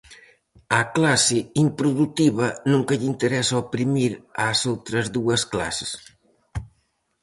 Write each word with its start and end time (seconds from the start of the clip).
Á 0.79 0.81
clase 0.95 1.37
improdutiva 1.65 2.47
nunca 2.71 2.93
lle 2.99 3.09
interesa 3.13 3.61
oprimir 3.63 4.11
ás 4.47 4.59
outras 4.71 5.05
dúas 5.15 5.41
clases. 5.51 5.91